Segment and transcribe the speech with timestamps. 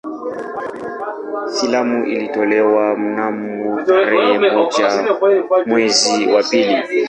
[1.59, 5.15] Filamu ilitolewa mnamo tarehe moja
[5.65, 6.83] mwezi wa pili